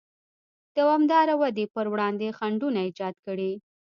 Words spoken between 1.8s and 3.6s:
وړاندې خنډونه ایجاد کړي.